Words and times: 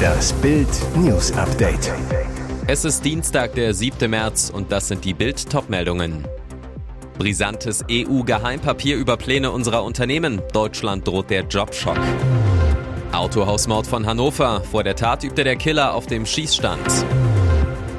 Das 0.00 0.32
Bild 0.34 0.68
News 0.96 1.32
Update. 1.32 1.92
Es 2.66 2.84
ist 2.84 3.04
Dienstag, 3.04 3.54
der 3.54 3.74
7. 3.74 4.10
März 4.10 4.50
und 4.50 4.72
das 4.72 4.88
sind 4.88 5.04
die 5.04 5.14
Bild 5.14 5.50
Topmeldungen. 5.50 6.26
Brisantes 7.18 7.84
EU-Geheimpapier 7.90 8.96
über 8.96 9.16
Pläne 9.16 9.50
unserer 9.50 9.84
Unternehmen. 9.84 10.40
Deutschland 10.52 11.06
droht 11.06 11.30
der 11.30 11.42
Jobschock. 11.42 11.98
Autohausmord 13.12 13.86
von 13.86 14.06
Hannover. 14.06 14.62
Vor 14.70 14.84
der 14.84 14.96
Tat 14.96 15.24
übte 15.24 15.44
der 15.44 15.56
Killer 15.56 15.94
auf 15.94 16.06
dem 16.06 16.24
Schießstand. 16.24 17.04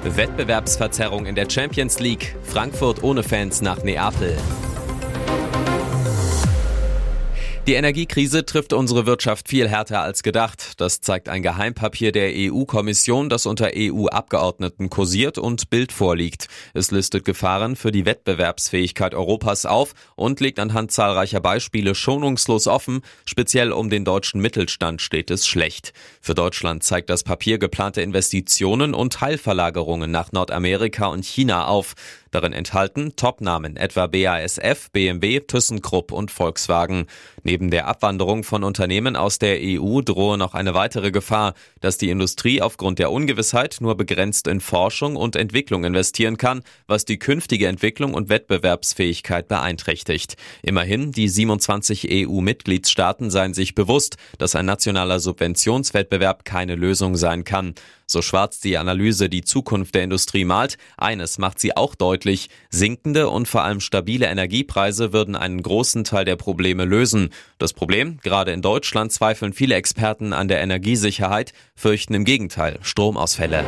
Wettbewerbsverzerrung 0.04 1.26
in 1.26 1.36
der 1.36 1.50
Champions 1.50 2.00
League. 2.00 2.36
Frankfurt 2.44 3.04
ohne 3.04 3.24
Fans 3.24 3.62
nach 3.62 3.84
Neapel. 3.84 4.36
Die 7.68 7.76
Energiekrise 7.76 8.44
trifft 8.44 8.74
unsere 8.74 9.06
Wirtschaft 9.06 9.48
viel 9.48 9.70
härter 9.70 10.02
als 10.02 10.24
gedacht. 10.24 10.82
Das 10.82 11.00
zeigt 11.00 11.30
ein 11.30 11.44
Geheimpapier 11.44 12.12
der 12.12 12.32
EU-Kommission, 12.34 13.30
das 13.30 13.46
unter 13.46 13.70
EU-Abgeordneten 13.76 14.90
kursiert 14.90 15.38
und 15.38 15.70
Bild 15.70 15.92
vorliegt. 15.92 16.48
Es 16.74 16.90
listet 16.90 17.24
Gefahren 17.24 17.76
für 17.76 17.92
die 17.92 18.08
Wettbewerbsfähigkeit 18.08 19.14
Europas 19.14 19.68
auf 19.68 19.94
und 20.16 20.40
legt 20.40 20.58
anhand 20.58 20.92
zahlreicher 20.92 21.40
Beispiele 21.40 21.94
schonungslos 21.94 22.66
offen. 22.66 23.02
Speziell 23.26 23.72
um 23.72 23.92
den 23.92 24.06
deutschen 24.06 24.42
Mittelstand 24.42 25.00
steht 25.00 25.30
es 25.30 25.48
schlecht. 25.48 25.94
Für 26.20 26.34
Deutschland 26.34 26.84
zeigt 26.84 27.12
das 27.12 27.24
Papier 27.24 27.60
geplante 27.60 28.02
Investitionen 28.02 28.96
und 28.96 29.14
Teilverlagerungen 29.14 30.10
nach 30.10 30.32
Nordamerika 30.32 31.06
und 31.06 31.24
China 31.24 31.68
auf. 31.68 31.94
Darin 32.32 32.54
enthalten 32.54 33.18
Topnamen 33.18 33.76
etwa 33.76 34.08
BASF, 34.08 34.90
BMW, 34.92 35.42
ThyssenKrupp 35.42 36.14
und 36.14 36.32
Volkswagen. 36.32 37.08
Neben 37.44 37.70
der 37.70 37.88
Abwanderung 37.88 38.46
von 38.46 38.64
Unternehmen 38.64 39.18
aus 39.18 39.38
der 39.38 39.60
EU 39.62 40.00
drohe 40.00 40.38
noch 40.38 40.54
eine 40.54 40.74
weitere 40.74 41.12
Gefahr, 41.12 41.54
dass 41.82 41.98
die 41.98 42.10
Industrie 42.10 42.62
aufgrund 42.62 43.00
der 43.00 43.12
Ungewissheit 43.12 43.78
nur 43.82 43.98
begrenzt 43.98 44.48
in 44.48 44.62
Forschung 44.62 45.18
und 45.18 45.36
Entwicklung 45.36 45.84
investieren 45.84 46.38
kann, 46.38 46.64
was 46.88 47.04
die 47.04 47.20
künftige 47.20 47.68
Entwicklung 47.68 48.14
und 48.14 48.30
Wettbewerbsfähigkeit 48.30 49.50
beeinträchtigt. 49.50 50.36
Immerhin, 50.64 51.12
die 51.12 51.28
27 51.28 52.08
EU-Mitgliedstaaten 52.10 53.30
seien 53.30 53.54
sich 53.54 53.76
bewusst, 53.76 54.16
dass 54.38 54.56
ein 54.56 54.66
nationaler 54.66 55.20
Subventionswettbewerb 55.20 56.46
keine 56.46 56.76
Lösung 56.76 57.18
sein 57.18 57.44
kann. 57.44 57.76
So 58.12 58.22
schwarz 58.22 58.60
die 58.60 58.78
Analyse 58.78 59.30
die 59.30 59.42
Zukunft 59.42 59.96
der 59.96 60.04
Industrie 60.04 60.44
malt, 60.44 60.78
eines 60.98 61.38
macht 61.38 61.62
sie 61.62 61.78
auch 61.78 61.96
deutlich, 61.96 62.50
sinkende 62.70 63.30
und 63.30 63.48
vor 63.48 63.64
allem 63.64 63.80
stabile 63.80 64.26
Energiepreise 64.26 65.14
würden 65.14 65.38
einen 65.38 65.62
großen 65.64 66.04
Teil 66.04 66.26
der 66.26 66.36
Probleme 66.36 66.84
lösen. 66.84 67.30
Das 67.58 67.72
Problem, 67.72 68.20
gerade 68.22 68.52
in 68.52 68.62
Deutschland 68.62 69.14
zweifeln 69.14 69.54
viele 69.54 69.76
Experten 69.76 70.34
an 70.34 70.50
der 70.50 70.60
Energiesicherheit, 70.60 71.54
fürchten 71.74 72.14
im 72.14 72.26
Gegenteil 72.26 72.80
Stromausfälle. 72.82 73.64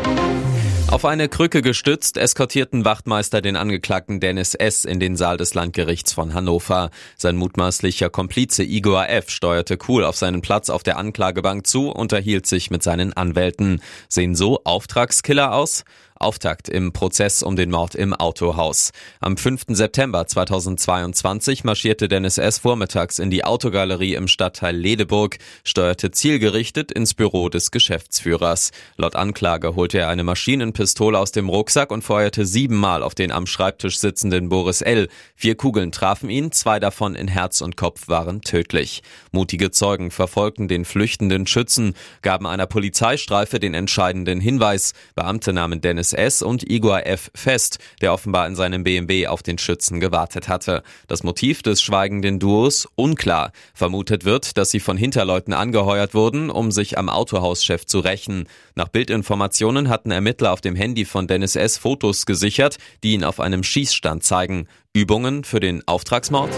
Auf 0.93 1.05
eine 1.05 1.27
Krücke 1.27 1.63
gestützt 1.63 2.17
eskortierten 2.17 2.85
Wachtmeister 2.85 3.41
den 3.41 3.55
Angeklagten 3.55 4.19
Dennis 4.19 4.53
S. 4.53 4.85
in 4.85 4.99
den 4.99 5.15
Saal 5.15 5.37
des 5.37 5.55
Landgerichts 5.55 6.13
von 6.13 6.35
Hannover. 6.35 6.91
Sein 7.17 7.35
mutmaßlicher 7.35 8.11
Komplize 8.11 8.61
Igor 8.61 9.09
F. 9.09 9.31
steuerte 9.31 9.79
cool 9.87 10.03
auf 10.03 10.17
seinen 10.17 10.43
Platz 10.43 10.69
auf 10.69 10.83
der 10.83 10.97
Anklagebank 10.97 11.65
zu, 11.65 11.89
unterhielt 11.89 12.45
sich 12.45 12.69
mit 12.69 12.83
seinen 12.83 13.11
Anwälten. 13.11 13.81
Sehen 14.07 14.35
so 14.35 14.61
Auftragskiller 14.65 15.55
aus? 15.55 15.83
Auftakt 16.23 16.69
im 16.69 16.93
Prozess 16.93 17.43
um 17.43 17.55
den 17.55 17.69
Mord 17.69 17.95
im 17.95 18.13
Autohaus. 18.13 18.91
Am 19.19 19.37
5. 19.37 19.65
September 19.67 20.25
2022 20.25 21.63
marschierte 21.63 22.07
Dennis 22.07 22.37
S. 22.37 22.57
vormittags 22.59 23.19
in 23.19 23.29
die 23.29 23.43
Autogalerie 23.43 24.15
im 24.15 24.27
Stadtteil 24.27 24.75
Ledeburg, 24.75 25.37
steuerte 25.63 26.11
zielgerichtet 26.11 26.91
ins 26.91 27.13
Büro 27.13 27.49
des 27.49 27.71
Geschäftsführers. 27.71 28.71
Laut 28.95 29.15
Anklage 29.15 29.75
holte 29.75 29.99
er 29.99 30.09
eine 30.09 30.23
Maschinenpistole 30.23 31.19
aus 31.19 31.31
dem 31.31 31.49
Rucksack 31.49 31.91
und 31.91 32.03
feuerte 32.03 32.45
siebenmal 32.45 33.03
auf 33.03 33.15
den 33.15 33.31
am 33.31 33.45
Schreibtisch 33.45 33.99
sitzenden 33.99 34.49
Boris 34.49 34.81
L. 34.81 35.09
Vier 35.35 35.55
Kugeln 35.55 35.91
trafen 35.91 36.29
ihn, 36.29 36.51
zwei 36.51 36.79
davon 36.79 37.15
in 37.15 37.27
Herz 37.27 37.61
und 37.61 37.75
Kopf 37.75 38.07
waren 38.07 38.41
tödlich. 38.41 39.03
Mutige 39.31 39.71
Zeugen 39.71 40.09
verfolgten 40.09 40.67
den 40.67 40.85
flüchtenden 40.85 41.47
Schützen, 41.47 41.95
gaben 42.21 42.47
einer 42.47 42.65
Polizeistreife 42.65 43.59
den 43.59 43.73
entscheidenden 43.73 44.39
Hinweis. 44.39 44.93
Beamte 45.15 45.53
nahmen 45.53 45.81
Dennis 45.81 46.12
S. 46.13 46.41
und 46.41 46.69
Igor 46.69 47.05
F. 47.05 47.31
fest, 47.35 47.79
der 48.01 48.13
offenbar 48.13 48.47
in 48.47 48.55
seinem 48.55 48.83
BMW 48.83 49.27
auf 49.27 49.43
den 49.43 49.57
Schützen 49.57 49.99
gewartet 49.99 50.47
hatte. 50.47 50.83
Das 51.07 51.23
Motiv 51.23 51.61
des 51.61 51.81
schweigenden 51.81 52.39
Duos 52.39 52.87
unklar. 52.95 53.51
Vermutet 53.73 54.25
wird, 54.25 54.57
dass 54.57 54.71
sie 54.71 54.79
von 54.79 54.97
Hinterleuten 54.97 55.53
angeheuert 55.53 56.13
wurden, 56.13 56.49
um 56.49 56.71
sich 56.71 56.97
am 56.97 57.09
Autohauschef 57.09 57.85
zu 57.85 57.99
rächen. 57.99 58.47
Nach 58.75 58.87
Bildinformationen 58.87 59.89
hatten 59.89 60.11
Ermittler 60.11 60.51
auf 60.51 60.61
dem 60.61 60.75
Handy 60.75 61.05
von 61.05 61.27
Dennis 61.27 61.55
S. 61.55 61.77
Fotos 61.77 62.25
gesichert, 62.25 62.77
die 63.03 63.13
ihn 63.13 63.23
auf 63.23 63.39
einem 63.39 63.63
Schießstand 63.63 64.23
zeigen. 64.23 64.67
Übungen 64.93 65.43
für 65.43 65.59
den 65.59 65.87
Auftragsmord? 65.87 66.51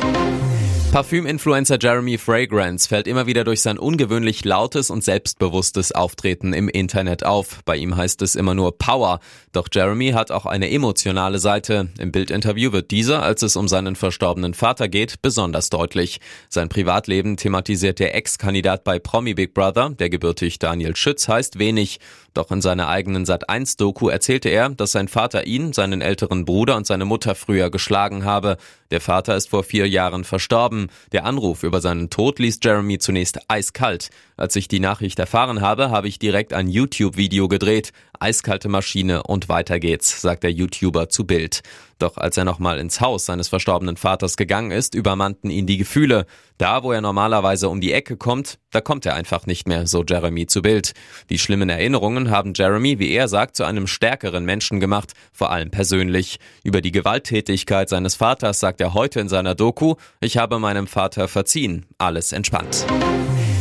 Parfüm-Influencer 0.96 1.78
Jeremy 1.78 2.18
Fragrance 2.18 2.88
fällt 2.88 3.06
immer 3.06 3.28
wieder 3.28 3.44
durch 3.44 3.62
sein 3.62 3.78
ungewöhnlich 3.78 4.46
lautes 4.46 4.90
und 4.90 5.04
selbstbewusstes 5.04 5.92
Auftreten 5.92 6.54
im 6.54 6.70
Internet 6.70 7.26
auf. 7.26 7.60
Bei 7.66 7.76
ihm 7.76 7.98
heißt 7.98 8.22
es 8.22 8.36
immer 8.36 8.54
nur 8.54 8.78
Power. 8.78 9.20
Doch 9.52 9.68
Jeremy 9.70 10.12
hat 10.12 10.32
auch 10.32 10.46
eine 10.46 10.72
emotionale 10.72 11.40
Seite. 11.40 11.90
Im 12.00 12.14
Bildinterview 12.14 12.72
wird 12.72 12.92
dieser, 12.92 13.24
als 13.24 13.42
es 13.42 13.58
um 13.58 13.68
seinen 13.68 13.98
verstorbenen 13.98 14.54
Vater 14.54 14.88
geht, 14.88 15.22
besonders 15.22 15.70
deutlich. 15.70 16.22
Sein 16.48 16.70
Privatleben 16.70 17.36
thematisiert 17.36 18.00
der 18.00 18.16
Ex-Kandidat 18.16 18.86
bei 18.86 18.98
Promi 18.98 19.34
Big 19.34 19.54
Brother, 19.54 19.90
der 19.90 20.10
gebürtig 20.10 20.60
Daniel 20.60 20.96
Schütz 20.96 21.28
heißt, 21.28 21.60
wenig. 21.60 22.00
Doch 22.36 22.52
in 22.52 22.62
seiner 22.62 22.90
eigenen 22.90 23.26
Sat1-Doku 23.26 24.10
erzählte 24.10 24.50
er, 24.50 24.68
dass 24.68 24.92
sein 24.92 25.08
Vater 25.08 25.48
ihn, 25.48 25.72
seinen 25.72 26.02
älteren 26.02 26.44
Bruder 26.44 26.76
und 26.76 26.86
seine 26.86 27.06
Mutter 27.06 27.34
früher 27.34 27.70
geschlagen 27.70 28.26
habe. 28.26 28.58
Der 28.92 29.00
Vater 29.00 29.38
ist 29.38 29.50
vor 29.50 29.64
vier 29.64 29.88
Jahren 29.88 30.26
verstorben. 30.26 30.90
Der 31.14 31.24
Anruf 31.24 31.64
über 31.64 31.80
seinen 31.80 32.10
Tod 32.10 32.40
ließ 32.40 32.60
Jeremy 32.62 33.00
zunächst 33.00 33.50
eiskalt. 33.50 34.10
Als 34.36 34.58
ich 34.58 34.68
die 34.68 34.82
Nachricht 34.82 35.18
erfahren 35.18 35.62
habe, 35.62 35.92
habe 35.92 36.10
ich 36.10 36.20
direkt 36.20 36.52
ein 36.52 36.68
YouTube-Video 36.68 37.48
gedreht. 37.48 37.94
Eiskalte 38.22 38.70
Maschine 38.70 39.24
und 39.24 39.50
weiter 39.50 39.80
geht's, 39.80 40.22
sagt 40.22 40.44
der 40.44 40.52
YouTuber 40.52 41.10
zu 41.10 41.26
Bild. 41.26 41.62
Doch 42.00 42.18
als 42.18 42.36
er 42.36 42.44
nochmal 42.44 42.80
ins 42.80 43.00
Haus 43.00 43.26
seines 43.26 43.48
verstorbenen 43.48 43.96
Vaters 43.96 44.36
gegangen 44.36 44.72
ist, 44.72 44.96
übermannten 44.96 45.50
ihn 45.50 45.66
die 45.66 45.78
Gefühle. 45.78 46.26
Da, 46.58 46.84
wo 46.84 46.92
er 46.92 47.02
normalerweise 47.02 47.70
um 47.70 47.80
die 47.80 47.94
Ecke 47.94 48.18
kommt, 48.18 48.60
da 48.72 48.82
kommt 48.82 49.06
er 49.06 49.16
einfach 49.16 49.46
nicht 49.46 49.68
mehr, 49.68 49.88
so 49.88 50.04
Jeremy 50.04 50.48
zu 50.48 50.62
Bild. 50.62 50.94
Die 51.30 51.40
schlimmen 51.40 51.70
Erinnerungen 51.70 52.32
haben 52.32 52.54
Jeremy, 52.54 53.00
wie 53.00 53.12
er 53.12 53.28
sagt, 53.28 53.56
zu 53.56 53.64
einem 53.64 53.88
stärkeren 53.88 54.44
Menschen 54.44 54.80
gemacht, 54.80 55.14
vor 55.32 55.52
allem 55.52 55.72
persönlich. 55.72 56.40
Über 56.64 56.82
die 56.82 56.92
Gewalttätigkeit 56.92 57.88
seines 57.88 58.16
Vaters 58.16 58.60
sagt 58.60 58.82
er 58.82 58.94
heute 58.94 59.22
in 59.22 59.30
seiner 59.30 59.56
Doku, 59.56 59.96
ich 60.20 60.38
habe 60.38 60.60
meinem 60.60 60.88
Vater 60.88 61.28
verziehen, 61.28 61.86
alles 61.98 62.34
entspannt. 62.34 62.86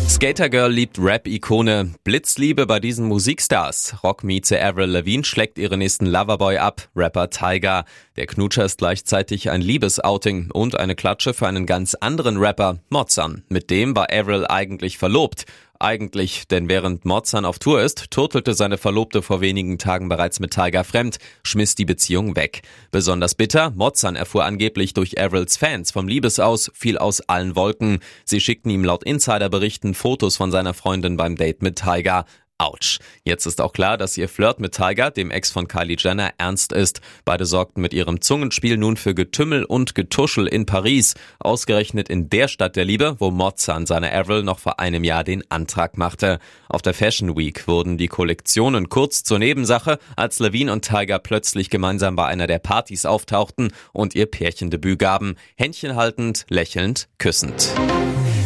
Skatergirl 0.08 0.70
liebt 0.70 0.98
Rap-Ikone. 0.98 1.94
Blitzliebe 2.04 2.66
bei 2.66 2.78
diesen 2.78 3.06
Musikstars. 3.06 3.96
Rockmieze 4.02 4.62
Avril 4.62 4.90
Lavigne 4.90 5.24
schlägt 5.24 5.58
ihre 5.58 5.76
nächsten 5.76 6.06
Loverboy 6.06 6.58
ab. 6.58 6.88
Rapper 6.94 7.30
Tiger. 7.30 7.84
Der 8.16 8.26
Knutscher 8.26 8.64
ist 8.64 8.78
gleichzeitig 8.78 9.50
ein 9.50 9.60
Liebesouting 9.60 10.50
und 10.52 10.78
eine 10.78 10.94
Klatsche 10.94 11.34
für 11.34 11.48
einen 11.48 11.66
ganz 11.66 11.94
anderen 11.94 12.36
Rapper, 12.36 12.78
Mozan. 12.90 13.42
Mit 13.48 13.70
dem 13.70 13.96
war 13.96 14.08
Avril 14.12 14.46
eigentlich 14.46 14.98
verlobt 14.98 15.46
eigentlich, 15.84 16.48
denn 16.48 16.68
während 16.68 17.04
Mozan 17.04 17.44
auf 17.44 17.58
Tour 17.58 17.82
ist, 17.82 18.10
turtelte 18.10 18.54
seine 18.54 18.78
Verlobte 18.78 19.22
vor 19.22 19.40
wenigen 19.40 19.78
Tagen 19.78 20.08
bereits 20.08 20.40
mit 20.40 20.52
Tiger 20.52 20.82
fremd, 20.82 21.18
schmiss 21.44 21.74
die 21.74 21.84
Beziehung 21.84 22.34
weg. 22.34 22.62
Besonders 22.90 23.34
bitter, 23.34 23.70
Mozan 23.70 24.16
erfuhr 24.16 24.44
angeblich 24.44 24.94
durch 24.94 25.20
Avrils 25.20 25.56
Fans 25.56 25.92
vom 25.92 26.08
Liebesaus, 26.08 26.70
fiel 26.74 26.98
aus 26.98 27.20
allen 27.20 27.54
Wolken. 27.54 28.00
Sie 28.24 28.40
schickten 28.40 28.70
ihm 28.70 28.84
laut 28.84 29.04
Insiderberichten 29.04 29.94
Fotos 29.94 30.36
von 30.36 30.50
seiner 30.50 30.74
Freundin 30.74 31.16
beim 31.16 31.36
Date 31.36 31.62
mit 31.62 31.76
Tiger. 31.76 32.24
Autsch. 32.58 33.00
Jetzt 33.24 33.46
ist 33.46 33.60
auch 33.60 33.72
klar, 33.72 33.98
dass 33.98 34.16
ihr 34.16 34.28
Flirt 34.28 34.60
mit 34.60 34.74
Tiger, 34.74 35.10
dem 35.10 35.30
Ex 35.30 35.50
von 35.50 35.66
Kylie 35.66 35.96
Jenner, 35.98 36.30
ernst 36.38 36.72
ist. 36.72 37.00
Beide 37.24 37.46
sorgten 37.46 37.80
mit 37.80 37.92
ihrem 37.92 38.20
Zungenspiel 38.20 38.76
nun 38.76 38.96
für 38.96 39.14
Getümmel 39.14 39.64
und 39.64 39.94
Getuschel 39.94 40.46
in 40.46 40.64
Paris. 40.64 41.14
Ausgerechnet 41.40 42.08
in 42.08 42.30
der 42.30 42.46
Stadt 42.48 42.76
der 42.76 42.84
Liebe, 42.84 43.16
wo 43.18 43.30
Mozan 43.30 43.86
seiner 43.86 44.12
Avril 44.12 44.44
noch 44.44 44.60
vor 44.60 44.78
einem 44.78 45.02
Jahr 45.02 45.24
den 45.24 45.50
Antrag 45.50 45.98
machte. 45.98 46.38
Auf 46.68 46.82
der 46.82 46.94
Fashion 46.94 47.36
Week 47.36 47.66
wurden 47.66 47.98
die 47.98 48.08
Kollektionen 48.08 48.88
kurz 48.88 49.24
zur 49.24 49.40
Nebensache, 49.40 49.98
als 50.16 50.38
Levine 50.38 50.72
und 50.72 50.84
Tiger 50.84 51.18
plötzlich 51.18 51.70
gemeinsam 51.70 52.14
bei 52.14 52.26
einer 52.26 52.46
der 52.46 52.60
Partys 52.60 53.04
auftauchten 53.04 53.72
und 53.92 54.14
ihr 54.14 54.26
Pärchendebüt 54.26 54.98
gaben. 54.98 55.34
Händchen 55.56 55.96
haltend, 55.96 56.46
lächelnd, 56.48 57.08
küssend. 57.18 57.72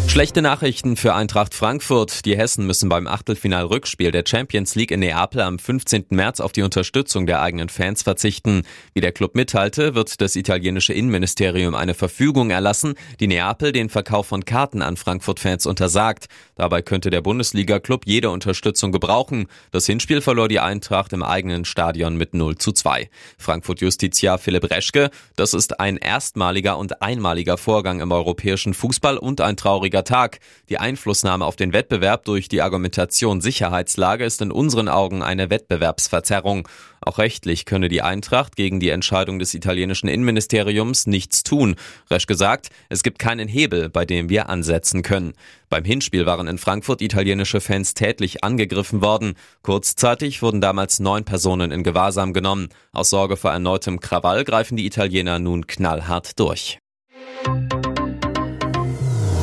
Schlechte 0.09 0.41
Nachrichten 0.41 0.97
für 0.97 1.15
Eintracht 1.15 1.55
Frankfurt. 1.55 2.25
Die 2.25 2.37
Hessen 2.37 2.67
müssen 2.67 2.89
beim 2.89 3.07
Achtelfinal-Rückspiel 3.07 4.11
der 4.11 4.25
Champions 4.27 4.75
League 4.75 4.91
in 4.91 5.01
Neapel 5.01 5.43
am 5.43 5.59
15. 5.59 6.07
März 6.09 6.41
auf 6.41 6.53
die 6.53 6.63
Unterstützung 6.63 7.27
der 7.27 7.43
eigenen 7.43 7.69
Fans 7.69 8.03
verzichten. 8.03 8.63
Wie 8.95 9.03
der 9.03 9.13
Club 9.13 9.37
mitteilte, 9.37 9.95
wird 9.95 10.21
das 10.23 10.35
italienische 10.35 10.95
Innenministerium 10.95 11.75
eine 11.75 11.93
Verfügung 11.93 12.51
erlassen, 12.51 12.95
die 13.21 13.27
Neapel 13.27 13.71
den 13.71 13.91
Verkauf 13.91 14.27
von 14.29 14.47
Karten 14.47 14.81
an 14.81 14.97
Frankfurt-Fans 14.97 15.67
untersagt. 15.67 16.27
Dabei 16.57 16.81
könnte 16.81 17.11
der 17.11 17.21
Bundesliga-Club 17.21 18.05
jede 18.07 18.31
Unterstützung 18.31 18.93
gebrauchen. 18.93 19.47
Das 19.73 19.87
Hinspiel 19.87 20.23
verlor 20.23 20.49
die 20.49 20.59
Eintracht 20.59 21.13
im 21.13 21.23
eigenen 21.23 21.67
Stadion 21.67 22.17
mit 22.17 22.33
0 22.33 22.57
zu 22.57 22.73
2. 22.73 23.11
Frankfurt-Justiziar 23.37 24.39
Philipp 24.39 24.71
Reschke, 24.71 25.11
das 25.37 25.53
ist 25.53 25.79
ein 25.79 25.99
erstmaliger 25.99 26.79
und 26.79 27.03
einmaliger 27.03 27.59
Vorgang 27.59 28.01
im 28.01 28.11
europäischen 28.11 28.73
Fußball 28.73 29.19
und 29.19 29.43
ein 29.43 29.59
trauriger 29.59 29.98
schwieriger 29.99 30.05
Tag. 30.05 30.41
Die 30.69 30.79
Einflussnahme 30.79 31.45
auf 31.45 31.57
den 31.57 31.73
Wettbewerb 31.73 32.25
durch 32.25 32.49
die 32.49 32.63
Argumentation 32.63 33.41
Sicherheitslage 33.41 34.25
ist 34.25 34.41
in 34.41 34.53
unseren 34.53 34.89
Augen 34.89 35.23
eine 35.23 35.51
Wettbewerbsverzerrung. 35.51 36.69
Auch 37.01 37.19
rechtlich 37.19 37.65
könne 37.65 37.89
die 37.89 38.03
Eintracht 38.03 38.57
gegen 38.57 38.81
die 38.81 38.91
Entscheidung 38.91 39.39
des 39.39 39.55
italienischen 39.55 40.09
Innenministeriums 40.09 41.07
nichts 41.07 41.43
tun. 41.43 41.77
Resch 42.11 42.27
gesagt, 42.27 42.69
es 42.89 43.03
gibt 43.03 43.19
keinen 43.19 43.49
Hebel, 43.49 43.89
bei 43.89 44.05
dem 44.05 44.29
wir 44.29 44.49
ansetzen 44.49 45.03
können. 45.03 45.33
Beim 45.69 45.85
Hinspiel 45.85 46.27
waren 46.27 46.49
in 46.49 46.59
Frankfurt 46.59 47.01
italienische 47.01 47.61
Fans 47.61 47.95
tätlich 47.95 48.45
angegriffen 48.45 49.01
worden. 49.01 49.35
Kurzzeitig 49.63 50.43
wurden 50.43 50.61
damals 50.61 51.01
neun 51.01 51.25
Personen 51.25 51.71
in 51.71 51.83
Gewahrsam 51.83 52.33
genommen. 52.33 52.69
Aus 52.93 53.11
Sorge 53.11 53.37
vor 53.37 53.53
erneutem 53.53 54.01
Krawall 54.01 54.45
greifen 54.45 54.77
die 54.77 54.87
Italiener 54.87 55.39
nun 55.39 55.67
knallhart 55.67 56.39
durch. 56.39 56.79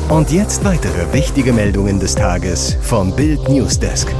Und 0.08 0.30
jetzt 0.30 0.64
weitere 0.64 1.12
wichtige 1.12 1.52
Meldungen 1.52 1.98
des 1.98 2.14
Tages 2.14 2.76
vom 2.80 3.14
Bild 3.16 3.48
Newsdesk. 3.48 4.14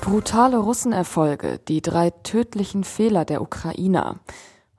Brutale 0.00 0.58
Russenerfolge, 0.58 1.58
die 1.66 1.82
drei 1.82 2.10
tödlichen 2.10 2.84
Fehler 2.84 3.24
der 3.24 3.42
Ukrainer. 3.42 4.20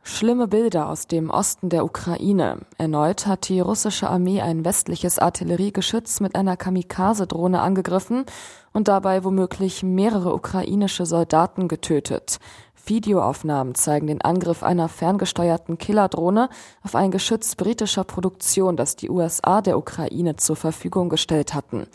Schlimme 0.02 0.48
Bilder 0.48 0.88
aus 0.88 1.08
dem 1.08 1.30
Osten 1.30 1.68
der 1.68 1.84
Ukraine. 1.84 2.60
Erneut 2.78 3.28
hat 3.28 3.50
die 3.50 3.60
russische 3.60 4.10
Armee 4.10 4.40
ein 4.40 4.64
westliches 4.64 5.20
Artilleriegeschütz 5.20 6.22
mit 6.22 6.36
einer 6.36 6.56
Kamikaze-Drohne 6.56 7.60
angegriffen 7.60 8.24
und 8.72 8.88
dabei 8.88 9.26
womöglich 9.26 9.84
mehrere 9.84 10.34
ukrainische 10.34 11.06
Soldaten 11.06 11.68
getötet. 11.68 12.40
Videoaufnahmen 12.90 13.76
zeigen 13.76 14.08
den 14.08 14.22
Angriff 14.22 14.64
einer 14.64 14.90
ferngesteuerten 14.90 15.78
Killerdrohne 15.78 16.50
auf 16.84 16.96
ein 16.96 17.12
Geschütz 17.12 17.56
britischer 17.56 18.04
Produktion, 18.04 18.76
das 18.76 18.96
die 18.96 19.10
USA 19.10 19.62
der 19.62 19.78
Ukraine 19.78 20.36
zur 20.36 20.56
Verfügung 20.56 21.10
gestellt 21.10 21.54
hatten. 21.54 21.88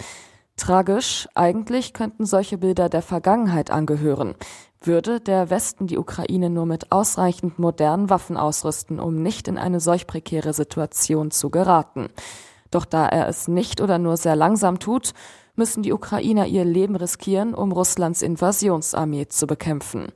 Tragisch, 0.56 1.28
eigentlich 1.34 1.92
könnten 1.92 2.26
solche 2.26 2.58
Bilder 2.58 2.88
der 2.88 3.02
Vergangenheit 3.02 3.70
angehören. 3.70 4.36
Würde 4.80 5.18
der 5.18 5.50
Westen 5.50 5.86
die 5.88 5.98
Ukraine 5.98 6.48
nur 6.48 6.66
mit 6.66 6.92
ausreichend 6.92 7.58
modernen 7.58 8.08
Waffen 8.08 8.36
ausrüsten, 8.36 9.00
um 9.00 9.20
nicht 9.20 9.48
in 9.48 9.58
eine 9.58 9.80
solch 9.80 10.06
prekäre 10.06 10.52
Situation 10.52 11.32
zu 11.32 11.50
geraten. 11.50 12.08
Doch 12.70 12.84
da 12.84 13.08
er 13.08 13.28
es 13.28 13.48
nicht 13.48 13.80
oder 13.80 13.98
nur 13.98 14.16
sehr 14.16 14.36
langsam 14.36 14.78
tut, 14.78 15.12
müssen 15.56 15.82
die 15.82 15.92
Ukrainer 15.92 16.46
ihr 16.46 16.64
Leben 16.64 16.96
riskieren, 16.96 17.54
um 17.54 17.72
Russlands 17.72 18.22
Invasionsarmee 18.22 19.26
zu 19.26 19.46
bekämpfen. 19.46 20.08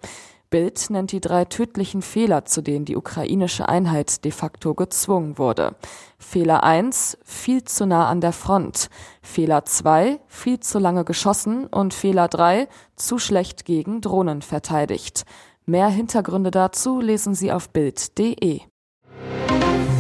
Bild 0.51 0.91
nennt 0.91 1.13
die 1.13 1.21
drei 1.21 1.45
tödlichen 1.45 2.01
Fehler, 2.01 2.45
zu 2.45 2.63
denen 2.63 2.85
die 2.85 2.97
ukrainische 2.97 3.69
Einheit 3.69 4.25
de 4.25 4.33
facto 4.33 4.75
gezwungen 4.75 5.37
wurde. 5.37 5.77
Fehler 6.19 6.65
1, 6.65 7.19
viel 7.23 7.65
zu 7.65 7.87
nah 7.87 8.09
an 8.09 8.21
der 8.21 8.33
Front. 8.33 8.89
Fehler 9.21 9.65
2, 9.65 10.19
viel 10.27 10.61
zu 10.61 10.79
lange 10.79 11.05
geschossen. 11.05 11.67
Und 11.67 11.93
Fehler 11.93 12.29
3, 12.29 12.69
zu 12.97 13.19
schlecht 13.19 13.65
gegen 13.65 14.01
Drohnen 14.01 14.43
verteidigt. 14.43 15.25
Mehr 15.67 15.89
Hintergründe 15.89 16.51
dazu 16.51 17.01
lesen 17.01 17.35
Sie 17.35 17.53
auf 17.53 17.69
Bild.de. 17.69 18.63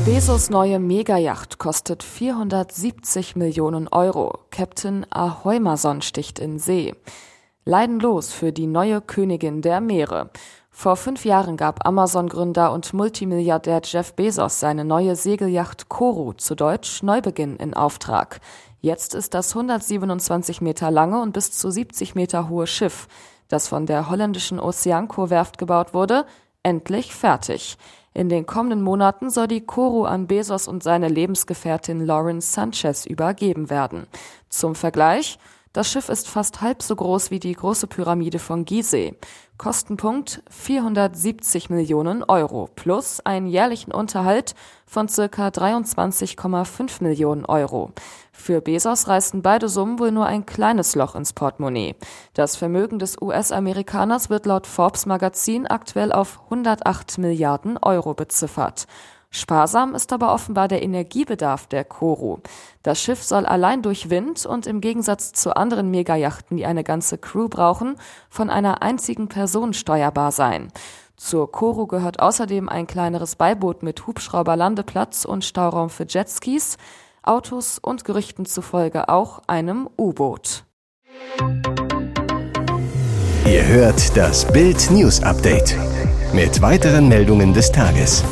Bezos 0.07 0.49
neue 0.49 0.79
Megayacht 0.79 1.59
kostet 1.59 2.03
470 2.03 3.37
Millionen 3.37 3.89
Euro. 3.89 4.39
Captain 4.51 5.05
Ahoimason 5.11 6.01
sticht 6.01 6.39
in 6.39 6.59
See. 6.59 6.95
Leidenlos 7.69 8.33
für 8.33 8.51
die 8.51 8.67
neue 8.67 9.03
Königin 9.03 9.61
der 9.61 9.83
Meere. 9.83 10.31
Vor 10.71 10.97
fünf 10.97 11.27
Jahren 11.27 11.59
gab 11.59 11.87
Amazon-Gründer 11.87 12.73
und 12.73 12.95
Multimilliardär 12.95 13.83
Jeff 13.85 14.15
Bezos 14.15 14.59
seine 14.59 14.87
neue 14.87 15.17
Segelyacht 15.17 15.91
Koru, 15.91 16.33
zu 16.33 16.55
Deutsch 16.55 17.03
Neubeginn, 17.03 17.57
in 17.57 17.75
Auftrag. 17.75 18.41
Jetzt 18.81 19.15
ist 19.15 19.35
das 19.35 19.55
127 19.55 20.63
Meter 20.63 20.91
lange 20.91 21.21
und 21.21 21.35
bis 21.35 21.53
zu 21.53 21.71
70 21.71 22.15
Meter 22.15 22.49
hohe 22.49 22.67
Schiff, 22.67 23.07
das 23.49 23.69
von 23.69 23.85
der 23.85 24.09
holländischen 24.09 24.61
Oceanco-Werft 24.61 25.59
gebaut 25.59 25.93
wurde, 25.93 26.25
endlich 26.63 27.15
fertig. 27.15 27.77
In 28.15 28.31
den 28.31 28.47
kommenden 28.47 28.81
Monaten 28.81 29.29
soll 29.29 29.47
die 29.47 29.61
Koru 29.61 30.05
an 30.05 30.27
Bezos 30.27 30.69
und 30.69 30.83
seine 30.83 31.09
Lebensgefährtin 31.09 32.07
Lauren 32.07 32.41
Sanchez 32.41 33.05
übergeben 33.05 33.69
werden. 33.69 34.07
Zum 34.49 34.75
Vergleich, 34.75 35.39
das 35.79 35.93
Schiff 35.93 36.09
ist 36.09 36.29
fast 36.29 36.61
halb 36.61 36.83
so 36.83 36.97
groß 36.97 37.31
wie 37.31 37.39
die 37.39 37.53
große 37.53 37.87
Pyramide 37.87 38.41
von 38.41 38.65
Gizeh. 38.65 39.15
Kostenpunkt 39.59 40.43
470 40.51 41.71
Millionen 41.71 42.25
Euro 42.25 42.69
plus 42.75 43.21
einen 43.21 43.47
jährlichen 43.47 43.93
Unterhalt 43.93 44.57
von 44.87 45.09
circa 45.09 45.47
23,5 45.47 47.01
Millionen 47.05 47.45
Euro. 47.45 47.93
Für 48.33 48.61
Bezos 48.61 49.07
reißen 49.07 49.41
beide 49.43 49.69
Summen 49.69 50.01
wohl 50.01 50.11
nur 50.11 50.27
ein 50.27 50.47
kleines 50.47 50.97
Loch 50.97 51.15
ins 51.15 51.33
Portemonnaie. 51.33 51.95
Das 52.35 52.57
Vermögen 52.57 52.99
des 52.99 53.23
US-Amerikaners 53.23 54.31
wird 54.31 54.47
laut 54.47 54.67
Forbes 54.67 55.07
Magazin 55.07 55.69
aktuell 55.69 56.11
auf 56.11 56.41
108 56.47 57.19
Milliarden 57.19 57.79
Euro 57.79 58.15
beziffert. 58.15 58.89
Sparsam 59.31 59.95
ist 59.95 60.13
aber 60.13 60.33
offenbar 60.33 60.69
der 60.69 60.83
Energiebedarf 60.83 61.67
der 61.67 61.85
Koro. 61.85 62.41
Das 62.83 63.01
Schiff 63.01 63.23
soll 63.23 63.45
allein 63.45 63.83
durch 63.83 64.09
Wind 64.09 64.47
und 64.47 64.67
im 64.67 64.81
Gegensatz 64.81 65.33
zu 65.33 65.55
anderen 65.55 65.91
Megayachten, 65.91 66.57
die 66.57 66.65
eine 66.65 66.83
ganze 66.83 67.19
Crew 67.19 67.49
brauchen, 67.49 67.97
von 68.31 68.49
einer 68.49 68.83
einzigen 68.83 69.29
Person 69.29 69.75
steuerbar 69.75 70.33
sein. 70.33 70.69
Zur 71.17 71.51
Koro 71.51 71.87
gehört 71.87 72.21
außerdem 72.21 72.69
ein 72.69 72.87
kleineres 72.87 73.37
Beiboot 73.37 73.83
mit 73.83 74.07
Hubschrauberlandeplatz 74.07 75.25
und 75.25 75.45
Stauraum 75.45 75.91
für 75.91 76.07
Jetskis, 76.09 76.79
Autos 77.23 77.79
und 77.79 78.05
Gerüchten 78.05 78.47
zufolge 78.47 79.09
auch 79.09 79.43
einem 79.47 79.91
U-Boot. 79.99 80.65
Ihr 83.45 83.67
hört 83.67 84.17
das 84.17 84.51
Bild 84.51 84.91
News 84.91 85.23
Update 85.23 85.77
mit 86.33 86.63
weiteren 86.63 87.09
Meldungen 87.09 87.53
des 87.53 87.73
Tages. 87.73 88.23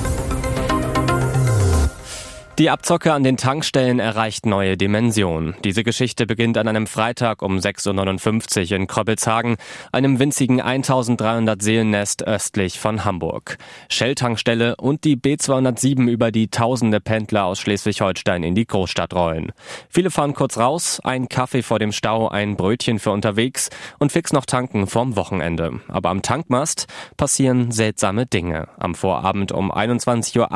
Die 2.58 2.70
Abzocke 2.70 3.12
an 3.12 3.22
den 3.22 3.36
Tankstellen 3.36 3.98
erreicht 3.98 4.46
neue 4.46 4.78
Dimensionen. 4.78 5.54
Diese 5.62 5.84
Geschichte 5.84 6.24
beginnt 6.24 6.56
an 6.56 6.66
einem 6.66 6.86
Freitag 6.86 7.42
um 7.42 7.58
6.59 7.58 8.70
Uhr 8.70 8.76
in 8.78 8.86
Kröppelshagen, 8.86 9.58
einem 9.92 10.18
winzigen 10.18 10.62
1300 10.62 11.60
Seelennest 11.60 12.26
östlich 12.26 12.80
von 12.80 13.04
Hamburg. 13.04 13.58
Shell-Tankstelle 13.90 14.76
und 14.76 15.04
die 15.04 15.18
B207 15.18 16.08
über 16.08 16.32
die 16.32 16.48
tausende 16.48 16.98
Pendler 16.98 17.44
aus 17.44 17.60
Schleswig-Holstein 17.60 18.42
in 18.42 18.54
die 18.54 18.66
Großstadt 18.66 19.12
rollen. 19.12 19.52
Viele 19.90 20.10
fahren 20.10 20.32
kurz 20.32 20.56
raus, 20.56 20.98
ein 21.04 21.28
Kaffee 21.28 21.62
vor 21.62 21.78
dem 21.78 21.92
Stau, 21.92 22.28
ein 22.28 22.56
Brötchen 22.56 23.00
für 23.00 23.10
unterwegs 23.10 23.68
und 23.98 24.12
fix 24.12 24.32
noch 24.32 24.46
tanken 24.46 24.86
vorm 24.86 25.14
Wochenende. 25.16 25.80
Aber 25.88 26.08
am 26.08 26.22
Tankmast 26.22 26.86
passieren 27.18 27.70
seltsame 27.70 28.24
Dinge. 28.24 28.68
Am 28.78 28.94
Vorabend 28.94 29.52
um 29.52 29.70
21.08 29.70 30.38
Uhr 30.38 30.48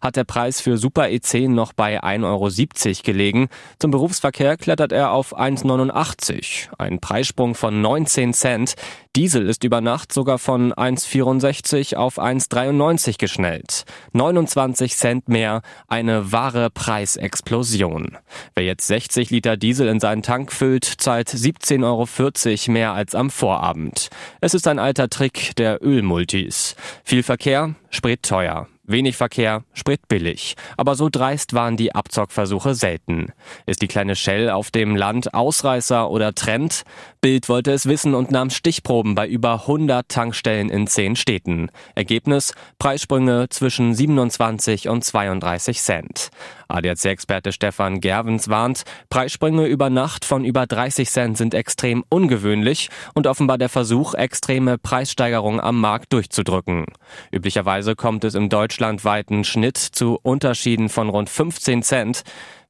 hat 0.00 0.14
der 0.14 0.22
Preis 0.22 0.60
für 0.60 0.78
Super 0.78 1.10
EC 1.10 1.39
2010 1.40 1.54
noch 1.54 1.72
bei 1.72 2.02
1,70 2.02 2.24
Euro 2.24 3.02
gelegen. 3.02 3.48
Zum 3.78 3.90
Berufsverkehr 3.90 4.56
klettert 4.56 4.92
er 4.92 5.12
auf 5.12 5.38
1,89. 5.38 6.68
Ein 6.78 7.00
Preissprung 7.00 7.54
von 7.54 7.80
19 7.80 8.34
Cent. 8.34 8.74
Diesel 9.16 9.48
ist 9.48 9.64
über 9.64 9.80
Nacht 9.80 10.12
sogar 10.12 10.38
von 10.38 10.72
1,64 10.72 11.96
auf 11.96 12.18
1,93 12.18 13.18
geschnellt. 13.18 13.84
29 14.12 14.96
Cent 14.96 15.28
mehr, 15.28 15.62
eine 15.88 16.32
wahre 16.32 16.70
Preisexplosion. 16.70 18.18
Wer 18.54 18.64
jetzt 18.64 18.86
60 18.86 19.30
Liter 19.30 19.56
Diesel 19.56 19.88
in 19.88 20.00
seinen 20.00 20.22
Tank 20.22 20.52
füllt, 20.52 20.84
zahlt 20.84 21.28
17,40 21.28 21.84
Euro 21.84 22.72
mehr 22.72 22.92
als 22.92 23.14
am 23.14 23.30
Vorabend. 23.30 24.10
Es 24.40 24.54
ist 24.54 24.68
ein 24.68 24.78
alter 24.78 25.08
Trick 25.08 25.56
der 25.56 25.82
Ölmultis. 25.82 26.76
Viel 27.02 27.22
Verkehr, 27.22 27.74
Sprit 27.90 28.22
teuer. 28.22 28.68
Wenig 28.90 29.16
Verkehr, 29.16 29.62
Sprit 29.72 30.08
billig. 30.08 30.56
Aber 30.76 30.96
so 30.96 31.08
dreist 31.08 31.54
waren 31.54 31.76
die 31.76 31.94
Abzockversuche 31.94 32.74
selten. 32.74 33.32
Ist 33.64 33.82
die 33.82 33.86
kleine 33.86 34.16
Shell 34.16 34.50
auf 34.50 34.72
dem 34.72 34.96
Land 34.96 35.32
Ausreißer 35.32 36.10
oder 36.10 36.34
Trend? 36.34 36.82
Bild 37.22 37.50
wollte 37.50 37.72
es 37.72 37.84
wissen 37.84 38.14
und 38.14 38.30
nahm 38.30 38.48
Stichproben 38.48 39.14
bei 39.14 39.28
über 39.28 39.52
100 39.52 40.08
Tankstellen 40.08 40.70
in 40.70 40.86
zehn 40.86 41.16
Städten. 41.16 41.68
Ergebnis 41.94 42.54
Preissprünge 42.78 43.50
zwischen 43.50 43.94
27 43.94 44.88
und 44.88 45.04
32 45.04 45.82
Cent. 45.82 46.30
ADAC-Experte 46.68 47.52
Stefan 47.52 48.00
Gervens 48.00 48.48
warnt, 48.48 48.84
Preissprünge 49.10 49.66
über 49.66 49.90
Nacht 49.90 50.24
von 50.24 50.44
über 50.44 50.66
30 50.66 51.10
Cent 51.10 51.36
sind 51.36 51.52
extrem 51.52 52.04
ungewöhnlich 52.08 52.88
und 53.12 53.26
offenbar 53.26 53.58
der 53.58 53.68
Versuch, 53.68 54.14
extreme 54.14 54.78
Preissteigerungen 54.78 55.60
am 55.60 55.78
Markt 55.78 56.14
durchzudrücken. 56.14 56.86
Üblicherweise 57.30 57.96
kommt 57.96 58.24
es 58.24 58.34
im 58.34 58.48
deutschlandweiten 58.48 59.44
Schnitt 59.44 59.76
zu 59.76 60.18
Unterschieden 60.22 60.88
von 60.88 61.10
rund 61.10 61.28
15 61.28 61.82
Cent. 61.82 62.22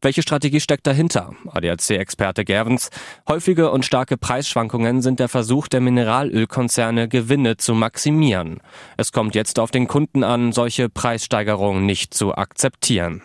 Welche 0.02 0.22
Strategie 0.22 0.60
steckt 0.60 0.86
dahinter? 0.86 1.34
ADAC-Experte 1.46 2.46
Gervens. 2.46 2.88
Häufige 3.28 3.70
und 3.70 3.84
starke 3.84 4.16
Preisschwankungen 4.16 5.02
sind 5.02 5.20
der 5.20 5.28
Versuch 5.28 5.68
der 5.68 5.82
Mineralölkonzerne, 5.82 7.06
Gewinne 7.06 7.58
zu 7.58 7.74
maximieren. 7.74 8.62
Es 8.96 9.12
kommt 9.12 9.34
jetzt 9.34 9.58
auf 9.58 9.70
den 9.70 9.88
Kunden 9.88 10.24
an, 10.24 10.52
solche 10.52 10.88
Preissteigerungen 10.88 11.84
nicht 11.84 12.14
zu 12.14 12.34
akzeptieren. 12.34 13.22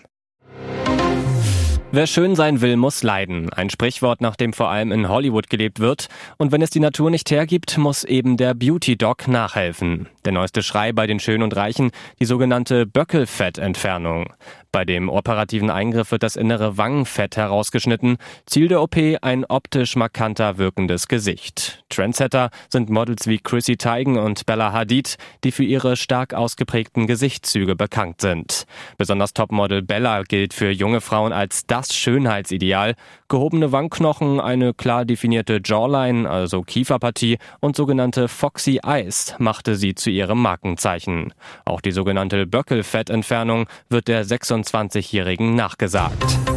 Wer 1.93 2.07
schön 2.07 2.35
sein 2.35 2.59
will, 2.59 2.75
muss 2.75 3.03
leiden. 3.03 3.53
Ein 3.53 3.69
Sprichwort, 3.69 4.19
nach 4.19 4.35
dem 4.35 4.51
vor 4.51 4.69
allem 4.69 4.91
in 4.91 5.07
Hollywood 5.07 5.49
gelebt 5.49 5.79
wird. 5.79 6.09
Und 6.35 6.51
wenn 6.51 6.61
es 6.61 6.71
die 6.71 6.81
Natur 6.81 7.09
nicht 7.09 7.31
hergibt, 7.31 7.77
muss 7.77 8.03
eben 8.03 8.35
der 8.35 8.53
Beauty 8.53 8.97
Dog 8.97 9.29
nachhelfen. 9.29 10.09
Der 10.25 10.31
neueste 10.31 10.63
Schrei 10.63 10.91
bei 10.91 11.05
den 11.05 11.19
Schönen 11.19 11.43
und 11.43 11.55
Reichen, 11.55 11.91
die 12.19 12.25
sogenannte 12.25 12.87
Böckelfettentfernung. 12.87 14.33
Bei 14.71 14.83
dem 14.83 15.07
operativen 15.07 15.69
Eingriff 15.69 16.11
wird 16.11 16.23
das 16.23 16.35
innere 16.35 16.77
Wangenfett 16.77 17.37
herausgeschnitten. 17.37 18.17
Ziel 18.45 18.67
der 18.67 18.81
OP 18.81 18.97
ein 19.21 19.45
optisch 19.45 19.95
markanter 19.95 20.57
wirkendes 20.57 21.07
Gesicht. 21.07 21.85
Trendsetter 21.89 22.49
sind 22.69 22.89
Models 22.89 23.27
wie 23.27 23.37
Chrissy 23.37 23.77
Teigen 23.77 24.17
und 24.17 24.45
Bella 24.45 24.73
Hadid, 24.73 25.15
die 25.43 25.53
für 25.53 25.63
ihre 25.63 25.95
stark 25.95 26.33
ausgeprägten 26.33 27.07
Gesichtszüge 27.07 27.75
bekannt 27.75 28.19
sind. 28.19 28.65
Besonders 28.97 29.33
Topmodel 29.33 29.81
Bella 29.81 30.23
gilt 30.23 30.53
für 30.53 30.71
junge 30.71 30.99
Frauen 30.99 31.31
als 31.31 31.67
das 31.67 31.95
Schönheitsideal. 31.95 32.95
Gehobene 33.29 33.71
Wangenknochen, 33.71 34.41
eine 34.41 34.73
klar 34.73 35.05
definierte 35.05 35.61
Jawline, 35.63 36.29
also 36.29 36.63
Kieferpartie 36.63 37.37
und 37.61 37.77
sogenannte 37.77 38.27
Foxy 38.27 38.81
Eyes 38.83 39.35
machte 39.39 39.75
sie 39.75 39.95
zu 39.95 40.09
ihrem 40.15 40.41
Markenzeichen. 40.41 41.33
Auch 41.63 41.81
die 41.81 41.91
sogenannte 41.91 42.45
Böckelfettentfernung 42.45 43.67
wird 43.89 44.07
der 44.07 44.23
26 44.23 44.95
21-Jährigen 45.05 45.55
nachgesagt. 45.55 46.54